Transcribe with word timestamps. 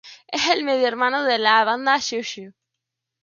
Es 0.29 0.47
el 0.49 0.63
medio 0.63 0.87
hermano 0.87 1.23
de 1.25 1.33
de 1.33 1.37
la 1.37 1.63
banda 1.63 2.01
Xiu 2.01 2.23
Xiu. 2.23 2.53